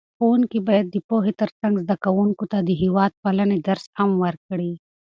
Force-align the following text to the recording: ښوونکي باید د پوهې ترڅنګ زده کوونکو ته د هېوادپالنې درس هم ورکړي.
ښوونکي 0.17 0.59
باید 0.67 0.85
د 0.91 0.97
پوهې 1.09 1.33
ترڅنګ 1.41 1.73
زده 1.83 1.95
کوونکو 2.03 2.43
ته 2.51 2.57
د 2.67 2.69
هېوادپالنې 2.81 3.57
درس 3.67 3.85
هم 3.97 4.09
ورکړي. 4.23 4.71